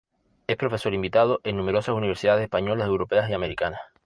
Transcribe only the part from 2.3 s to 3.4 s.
españolas, europeas y